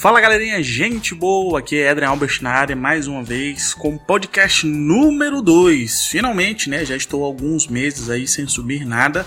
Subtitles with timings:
[0.00, 3.98] Fala galerinha, gente boa, aqui é Adrian Albert na área mais uma vez com o
[3.98, 6.06] podcast número 2.
[6.06, 6.86] Finalmente, né?
[6.86, 9.26] Já estou alguns meses aí sem subir nada.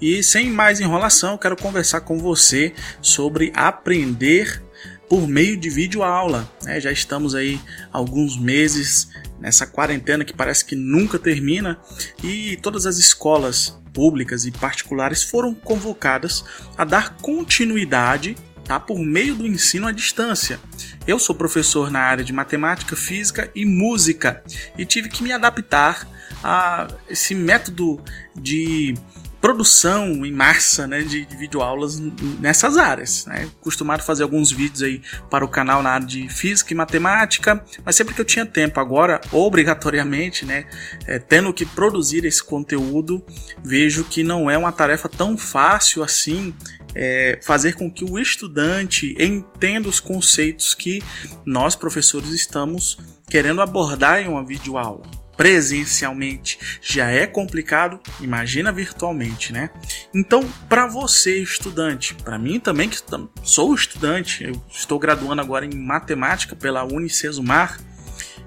[0.00, 4.60] E sem mais enrolação, quero conversar com você sobre aprender
[5.08, 6.52] por meio de vídeo aula.
[6.64, 6.80] Né?
[6.80, 7.60] Já estamos aí
[7.92, 11.78] alguns meses nessa quarentena que parece que nunca termina
[12.20, 16.44] e todas as escolas públicas e particulares foram convocadas
[16.76, 18.34] a dar continuidade
[18.70, 20.60] tá, por meio do ensino à distância.
[21.04, 24.44] Eu sou professor na área de matemática, física e música
[24.78, 26.06] e tive que me adaptar
[26.40, 28.00] a esse método
[28.32, 28.94] de
[29.40, 31.98] produção em massa né, de, de videoaulas
[32.38, 33.26] nessas áreas.
[33.26, 33.48] Né?
[33.60, 37.96] Costumado fazer alguns vídeos aí para o canal na área de física e matemática, mas
[37.96, 40.66] sempre que eu tinha tempo, agora obrigatoriamente, né,
[41.06, 43.24] é, tendo que produzir esse conteúdo,
[43.64, 46.54] vejo que não é uma tarefa tão fácil assim
[46.94, 51.02] é, fazer com que o estudante entenda os conceitos que
[51.44, 59.70] nós professores estamos querendo abordar em uma videoaula presencialmente já é complicado, imagina virtualmente, né?
[60.14, 62.98] Então, para você estudante, para mim também que
[63.42, 67.80] sou estudante, eu estou graduando agora em matemática pela Unicesumar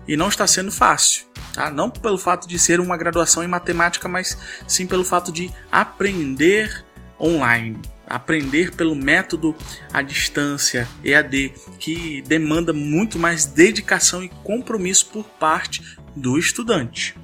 [0.07, 1.71] e não está sendo fácil, tá?
[1.71, 6.85] Não pelo fato de ser uma graduação em matemática, mas sim pelo fato de aprender
[7.19, 7.81] online
[8.13, 9.55] aprender pelo método
[9.91, 17.15] à distância EAD, que demanda muito mais dedicação e compromisso por parte do estudante.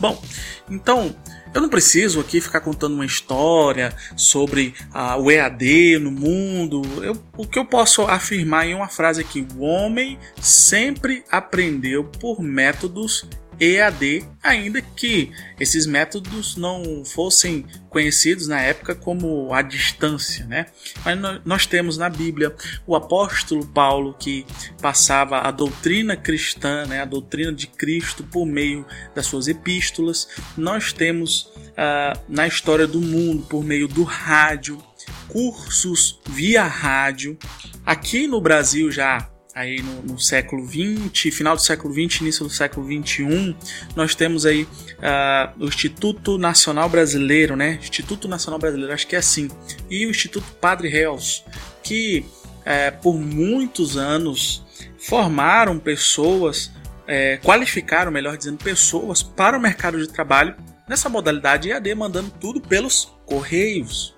[0.00, 0.22] Bom,
[0.70, 1.14] então
[1.52, 6.82] eu não preciso aqui ficar contando uma história sobre ah, o EAD no mundo.
[7.02, 12.40] Eu, o que eu posso afirmar em uma frase aqui: o homem sempre aprendeu por
[12.40, 13.26] métodos
[13.60, 20.66] EAD, ainda que esses métodos não fossem conhecidos na época como a distância, né?
[21.04, 22.54] Mas nós temos na Bíblia
[22.86, 24.46] o apóstolo Paulo que
[24.80, 30.28] passava a doutrina cristã, né, a doutrina de Cristo por meio das suas epístolas.
[30.56, 34.82] Nós temos uh, na história do mundo por meio do rádio,
[35.28, 37.38] cursos via rádio.
[37.84, 39.28] Aqui no Brasil já
[39.58, 43.56] aí no, no, século 20, final do século 20, início do século 21,
[43.96, 47.76] nós temos aí uh, o Instituto Nacional Brasileiro, né?
[47.82, 49.50] Instituto Nacional Brasileiro, acho que é assim,
[49.90, 51.44] e o Instituto Padre Reus,
[51.82, 52.24] que
[52.60, 54.64] uh, por muitos anos
[54.96, 60.54] formaram pessoas, uh, qualificaram, melhor dizendo, pessoas para o mercado de trabalho
[60.88, 64.16] nessa modalidade EAD, mandando tudo pelos correios.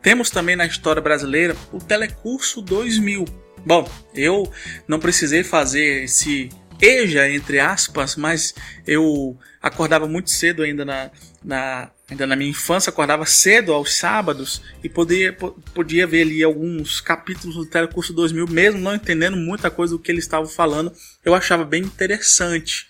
[0.00, 4.50] Temos também na história brasileira o Telecurso 2000, Bom, eu
[4.86, 8.54] não precisei fazer esse EJA, entre aspas, mas
[8.86, 11.10] eu acordava muito cedo ainda na,
[11.42, 17.00] na, ainda na minha infância, acordava cedo aos sábados e podia, podia ver ali alguns
[17.00, 20.92] capítulos do Telecurso 2000, mesmo não entendendo muita coisa do que eles estavam falando,
[21.24, 22.86] eu achava bem interessante.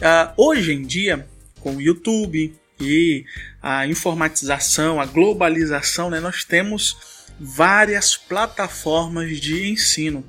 [0.00, 1.26] Uh, hoje em dia,
[1.60, 3.24] com o YouTube e
[3.62, 10.24] a informatização, a globalização, né, nós temos várias plataformas de ensino.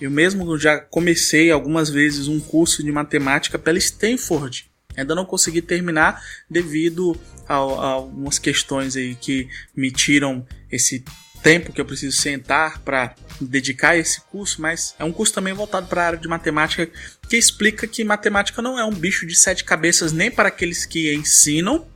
[0.00, 4.70] Eu mesmo já comecei algumas vezes um curso de matemática pela Stanford.
[4.96, 7.18] Ainda não consegui terminar devido
[7.48, 11.04] a, a algumas questões aí que me tiram esse
[11.42, 15.88] tempo que eu preciso sentar para dedicar esse curso, mas é um curso também voltado
[15.88, 16.88] para a área de matemática
[17.28, 21.12] que explica que matemática não é um bicho de sete cabeças nem para aqueles que
[21.14, 21.86] ensinam,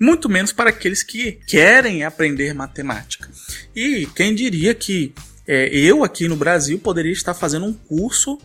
[0.00, 3.28] muito menos para aqueles que querem aprender matemática.
[3.76, 5.14] E quem diria que
[5.46, 8.38] é, eu aqui no Brasil poderia estar fazendo um curso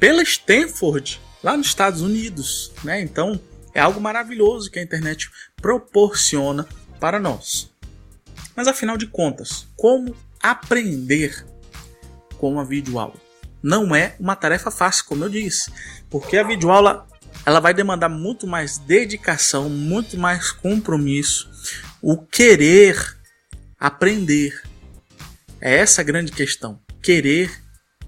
[0.00, 3.02] pela Stanford, lá nos Estados Unidos, né?
[3.02, 3.38] Então
[3.74, 6.66] é algo maravilhoso que a internet proporciona
[6.98, 7.70] para nós.
[8.56, 11.44] Mas afinal de contas, como aprender
[12.38, 13.14] com uma videoaula?
[13.62, 15.70] Não é uma tarefa fácil, como eu disse,
[16.08, 17.07] porque a videoaula
[17.48, 21.48] ela vai demandar muito mais dedicação, muito mais compromisso,
[22.02, 23.16] o querer
[23.80, 24.62] aprender.
[25.58, 26.78] É essa a grande questão.
[27.02, 27.50] Querer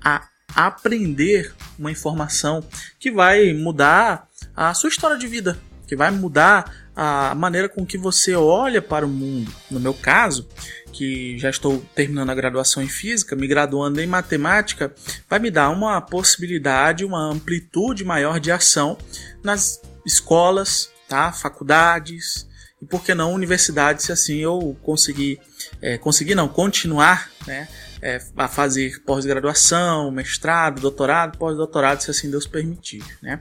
[0.04, 2.62] a aprender uma informação
[2.98, 7.96] que vai mudar a sua história de vida, que vai mudar a maneira com que
[7.96, 9.52] você olha para o mundo.
[9.70, 10.48] No meu caso,
[10.92, 14.92] que já estou terminando a graduação em física, me graduando em matemática,
[15.28, 18.98] vai me dar uma possibilidade, uma amplitude maior de ação
[19.42, 21.32] nas escolas, tá?
[21.32, 22.48] faculdades
[22.82, 25.38] e por que não universidades, se assim eu conseguir,
[25.82, 27.68] é, conseguir não, continuar né,
[28.00, 33.04] é, a fazer pós-graduação, mestrado, doutorado, pós-doutorado, se assim Deus permitir.
[33.20, 33.40] Né?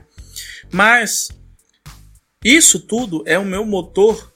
[0.70, 1.30] Mas
[2.44, 4.32] isso tudo é o meu motor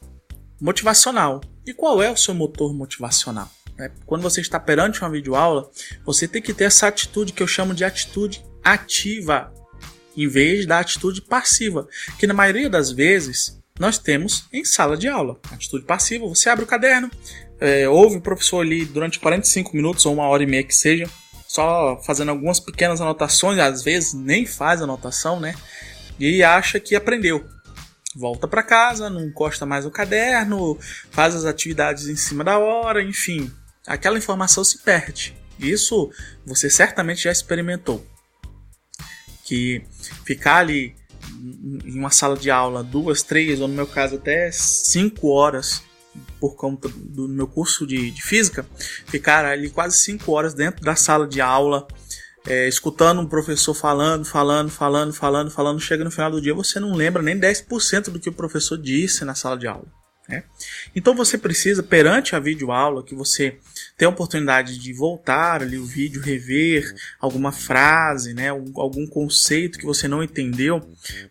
[0.61, 1.41] motivacional.
[1.67, 3.51] E qual é o seu motor motivacional?
[3.79, 5.71] É, quando você está perante uma videoaula,
[6.05, 9.53] você tem que ter essa atitude que eu chamo de atitude ativa,
[10.17, 15.09] em vez da atitude passiva, que na maioria das vezes nós temos em sala de
[15.09, 15.41] aula.
[15.51, 17.11] Atitude passiva, você abre o caderno,
[17.59, 21.09] é, ouve o professor ali durante 45 minutos ou uma hora e meia que seja,
[21.49, 25.55] só fazendo algumas pequenas anotações, às vezes nem faz anotação, né?
[26.21, 27.54] E acha que aprendeu.
[28.15, 30.79] Volta para casa, não encosta mais o caderno,
[31.11, 33.51] faz as atividades em cima da hora, enfim,
[33.87, 35.37] aquela informação se perde.
[35.59, 36.11] Isso
[36.45, 38.05] você certamente já experimentou.
[39.45, 39.85] Que
[40.25, 40.95] ficar ali
[41.85, 45.83] em uma sala de aula duas, três, ou no meu caso até cinco horas
[46.41, 48.65] por conta do meu curso de, de física,
[49.07, 51.89] ficar ali quase cinco horas dentro da sala de aula,
[52.47, 56.79] é, escutando um professor falando, falando, falando, falando, falando, chega no final do dia você
[56.79, 60.04] não lembra nem 10% do que o professor disse na sala de aula.
[60.29, 60.43] Né?
[60.97, 63.59] Então você precisa, perante a videoaula, que você
[63.97, 69.85] tenha a oportunidade de voltar ali o vídeo, rever alguma frase, né, algum conceito que
[69.85, 70.81] você não entendeu,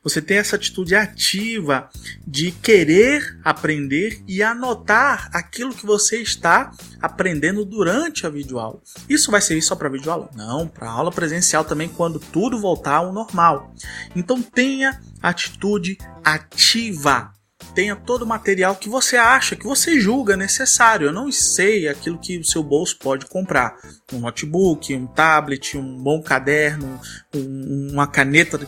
[0.04, 1.90] você tem essa atitude ativa
[2.26, 8.80] de querer aprender e anotar aquilo que você está aprendendo durante a videoaula.
[9.10, 10.30] Isso vai servir só para videoaula?
[10.36, 13.74] Não, para aula presencial também quando tudo voltar ao normal.
[14.16, 17.34] Então tenha atitude ativa
[17.74, 21.08] tenha todo o material que você acha, que você julga necessário.
[21.08, 23.76] Eu não sei aquilo que o seu bolso pode comprar.
[24.12, 27.00] Um notebook, um tablet, um bom caderno,
[27.34, 28.60] um, uma caneta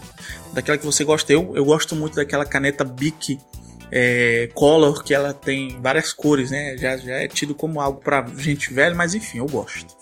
[0.53, 1.31] daquela que você gosta.
[1.31, 3.39] Eu, eu gosto muito daquela caneta Bic
[3.91, 6.77] é, Color, que ela tem várias cores, né?
[6.77, 9.95] Já, já é tido como algo para gente velha, mas enfim, eu gosto.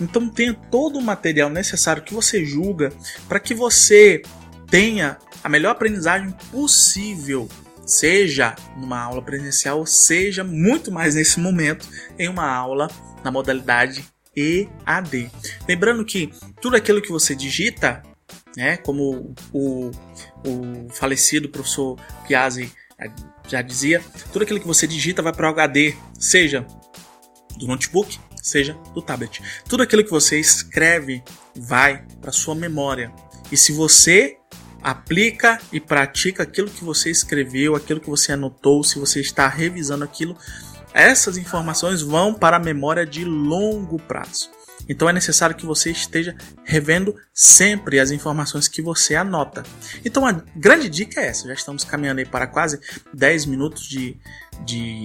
[0.00, 2.92] Então tenha todo o material necessário que você julga
[3.28, 4.22] para que você
[4.68, 7.48] tenha a melhor aprendizagem possível
[7.92, 11.86] seja numa aula presencial, seja muito mais nesse momento
[12.18, 12.88] em uma aula
[13.22, 14.04] na modalidade
[14.34, 15.30] EAD.
[15.68, 18.02] Lembrando que tudo aquilo que você digita,
[18.56, 19.90] né, como o,
[20.46, 23.10] o falecido professor Piazzi eh,
[23.46, 24.02] já dizia,
[24.32, 26.66] tudo aquilo que você digita vai para o HD, seja
[27.58, 29.42] do notebook, seja do tablet.
[29.68, 31.22] Tudo aquilo que você escreve
[31.54, 33.12] vai para sua memória.
[33.50, 34.38] E se você
[34.82, 40.04] aplica e pratica aquilo que você escreveu, aquilo que você anotou, se você está revisando
[40.04, 40.36] aquilo,
[40.92, 44.50] essas informações vão para a memória de longo prazo.
[44.88, 49.62] Então é necessário que você esteja revendo sempre as informações que você anota.
[50.04, 52.80] Então a grande dica é essa: já estamos caminhando aí para quase
[53.14, 54.18] 10 minutos de,
[54.64, 55.04] de,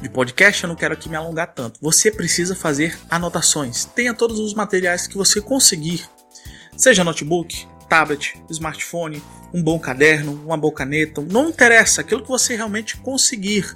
[0.00, 1.80] de podcast, eu não quero aqui me alongar tanto.
[1.82, 3.84] Você precisa fazer anotações.
[3.84, 6.08] Tenha todos os materiais que você conseguir,
[6.76, 12.54] seja notebook, tablet, smartphone, um bom caderno, uma boa caneta, não interessa, aquilo que você
[12.54, 13.74] realmente conseguir,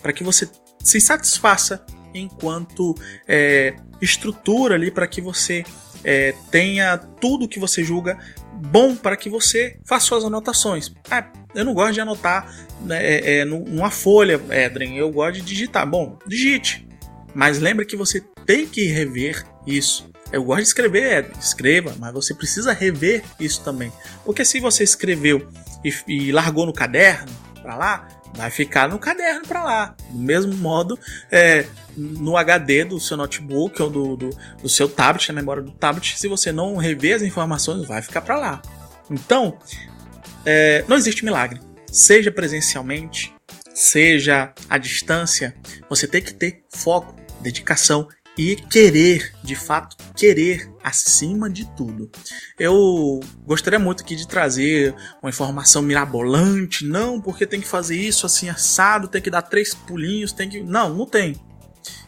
[0.00, 0.48] para que você
[0.82, 1.84] se satisfaça
[2.14, 2.94] enquanto
[3.26, 5.64] é, estrutura ali para que você
[6.04, 8.18] é, tenha tudo que você julga
[8.58, 10.92] bom para que você faça suas anotações.
[11.10, 15.42] Ah, eu não gosto de anotar né, é, é, numa folha, Edren, eu gosto de
[15.42, 15.86] digitar.
[15.88, 16.86] Bom, digite,
[17.34, 20.10] mas lembre que você tem que rever isso.
[20.32, 23.92] Eu gosto de escrever, escreva, mas você precisa rever isso também.
[24.24, 25.46] Porque se você escreveu
[25.84, 27.30] e, e largou no caderno
[27.60, 29.94] para lá, vai ficar no caderno para lá.
[30.08, 30.98] Do mesmo modo,
[31.30, 34.30] é, no HD do seu notebook ou do, do,
[34.62, 38.22] do, seu tablet, na memória do tablet, se você não rever as informações, vai ficar
[38.22, 38.62] para lá.
[39.10, 39.58] Então,
[40.46, 41.60] é, não existe milagre.
[41.92, 43.34] Seja presencialmente,
[43.74, 45.54] seja à distância,
[45.86, 52.08] você tem que ter foco, dedicação e querer, de fato, querer acima de tudo.
[52.56, 58.24] Eu gostaria muito aqui de trazer uma informação mirabolante, não, porque tem que fazer isso
[58.24, 60.62] assim assado, tem que dar três pulinhos, tem que.
[60.62, 61.34] Não, não tem.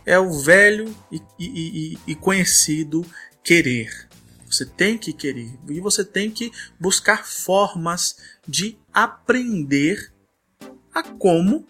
[0.06, 1.49] É o velho e, e,
[1.94, 3.04] e, e conhecido
[3.42, 4.08] querer.
[4.46, 10.12] Você tem que querer e você tem que buscar formas de aprender
[10.94, 11.66] a como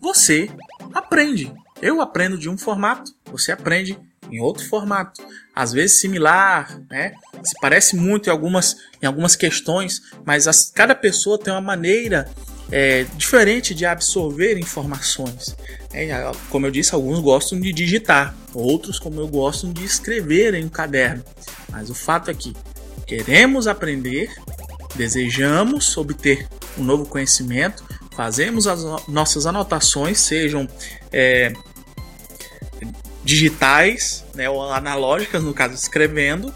[0.00, 0.48] você
[0.92, 1.52] aprende.
[1.82, 3.98] Eu aprendo de um formato, você aprende
[4.30, 5.20] em outro formato,
[5.54, 7.12] às vezes similar, né?
[7.44, 12.30] Se parece muito em algumas, em algumas questões, mas as, cada pessoa tem uma maneira
[12.70, 15.56] é, diferente de absorver informações.
[15.92, 20.64] É, como eu disse, alguns gostam de digitar, outros, como eu, gostam de escrever em
[20.64, 21.24] um caderno.
[21.68, 22.54] Mas o fato é que
[23.06, 24.32] queremos aprender,
[24.94, 26.48] desejamos obter
[26.78, 27.84] um novo conhecimento,
[28.16, 30.66] fazemos as nossas anotações, sejam
[31.12, 31.52] é,
[33.24, 36.52] digitais, né, ou analógicas, no caso, escrevendo,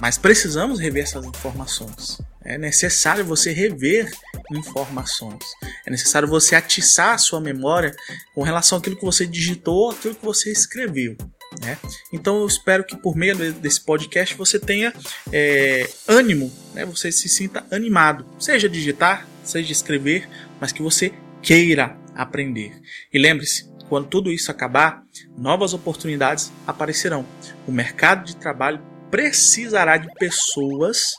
[0.00, 2.18] mas precisamos rever essas informações.
[2.44, 4.12] É necessário você rever
[4.52, 5.42] informações.
[5.86, 7.94] É necessário você atiçar a sua memória
[8.34, 11.16] com relação àquilo que você digitou, aquilo que você escreveu.
[11.62, 11.78] Né?
[12.12, 14.92] Então eu espero que por meio desse podcast você tenha
[15.32, 16.84] é, ânimo, né?
[16.84, 20.28] você se sinta animado, seja digitar, seja escrever,
[20.60, 22.72] mas que você queira aprender.
[23.12, 25.04] E lembre-se, quando tudo isso acabar,
[25.38, 27.24] novas oportunidades aparecerão.
[27.64, 31.12] O mercado de trabalho precisará de pessoas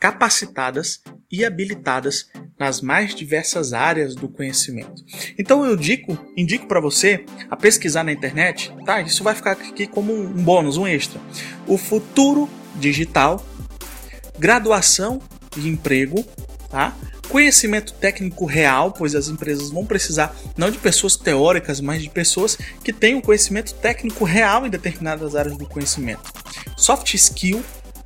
[0.00, 5.04] capacitadas e habilitadas nas mais diversas áreas do conhecimento.
[5.38, 9.02] Então eu indico, indico para você a pesquisar na internet, tá?
[9.02, 11.20] Isso vai ficar aqui como um bônus, um extra.
[11.66, 13.44] O futuro digital,
[14.38, 15.20] graduação
[15.54, 16.24] e emprego,
[16.70, 16.96] tá?
[17.28, 22.56] Conhecimento técnico real, pois as empresas vão precisar não de pessoas teóricas, mas de pessoas
[22.82, 26.32] que tenham conhecimento técnico real em determinadas áreas do conhecimento.
[26.76, 27.64] Soft skill,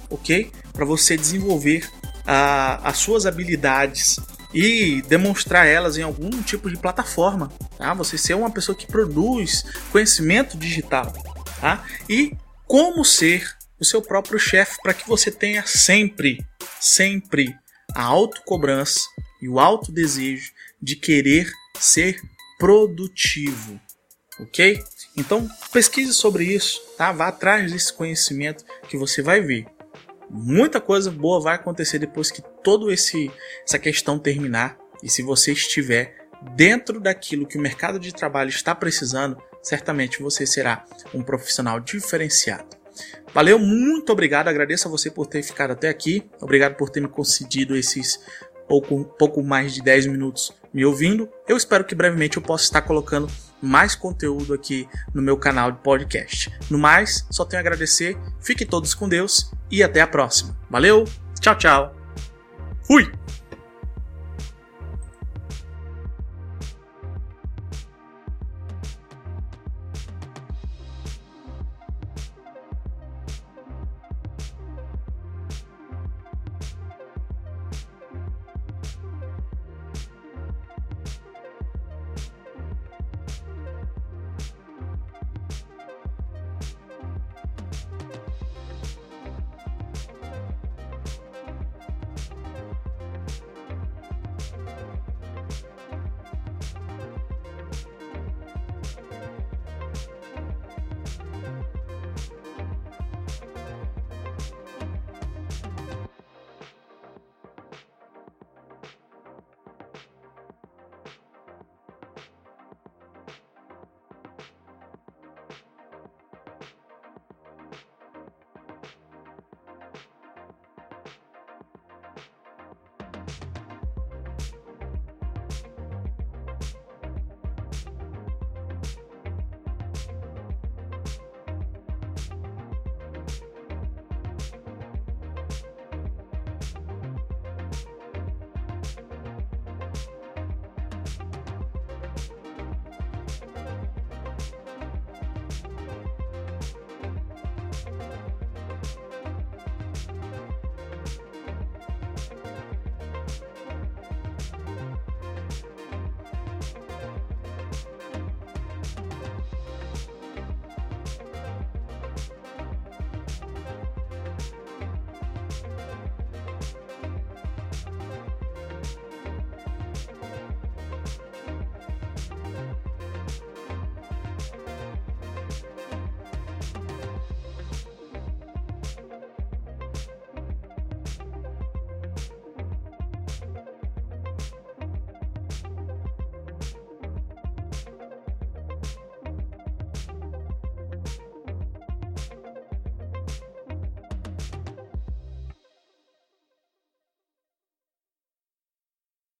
[0.08, 0.50] ok?
[0.72, 1.88] Para você desenvolver
[2.26, 4.18] as suas habilidades
[4.52, 7.92] e demonstrar elas em algum tipo de plataforma, tá?
[7.94, 11.12] Você ser uma pessoa que produz conhecimento digital,
[11.60, 11.84] tá?
[12.08, 12.34] E
[12.66, 16.44] como ser o seu próprio chefe para que você tenha sempre,
[16.80, 17.54] sempre
[17.98, 19.00] a autocobrança
[19.42, 22.20] e o alto desejo de querer ser
[22.56, 23.80] produtivo,
[24.40, 24.80] ok?
[25.16, 27.10] Então pesquise sobre isso, tá?
[27.10, 29.66] Vá atrás desse conhecimento que você vai ver
[30.30, 33.30] muita coisa boa vai acontecer depois que todo esse
[33.64, 38.74] essa questão terminar e se você estiver dentro daquilo que o mercado de trabalho está
[38.74, 42.77] precisando, certamente você será um profissional diferenciado.
[43.34, 47.08] Valeu, muito obrigado, agradeço a você por ter ficado até aqui, obrigado por ter me
[47.08, 48.20] concedido esses
[48.68, 51.28] pouco, pouco mais de 10 minutos me ouvindo.
[51.48, 53.28] Eu espero que brevemente eu possa estar colocando
[53.60, 56.52] mais conteúdo aqui no meu canal de podcast.
[56.70, 60.56] No mais, só tenho a agradecer, fiquem todos com Deus e até a próxima.
[60.70, 61.04] Valeu,
[61.40, 61.96] tchau, tchau.
[62.84, 63.10] Fui!